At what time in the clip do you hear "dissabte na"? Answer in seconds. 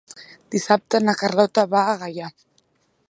0.55-1.15